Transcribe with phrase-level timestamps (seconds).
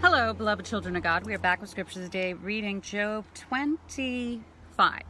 [0.00, 1.24] Hello, beloved children of God.
[1.24, 5.02] We are back with scriptures today, reading Job 25.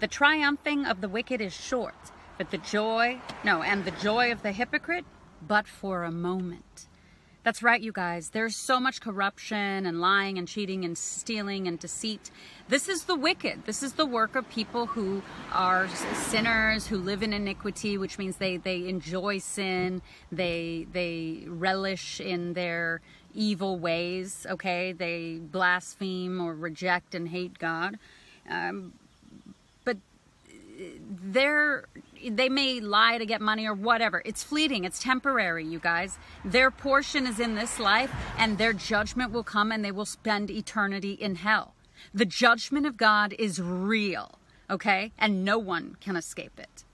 [0.00, 1.94] The triumphing of the wicked is short,
[2.36, 5.04] but the joy, no, and the joy of the hypocrite,
[5.46, 6.88] but for a moment.
[7.44, 8.30] That's right, you guys.
[8.30, 12.30] There's so much corruption and lying and cheating and stealing and deceit.
[12.68, 13.66] This is the wicked.
[13.66, 18.36] This is the work of people who are sinners, who live in iniquity, which means
[18.36, 20.00] they, they enjoy sin,
[20.32, 23.02] they they relish in their
[23.34, 24.92] evil ways, okay?
[24.92, 27.98] They blaspheme or reject and hate God.
[28.48, 28.94] Um,
[31.22, 31.86] they're
[32.30, 34.22] they may lie to get money or whatever.
[34.24, 36.18] It's fleeting, it's temporary, you guys.
[36.44, 40.50] Their portion is in this life and their judgment will come and they will spend
[40.50, 41.74] eternity in hell.
[42.12, 44.38] The judgment of God is real,
[44.70, 45.12] okay?
[45.18, 46.84] And no one can escape it.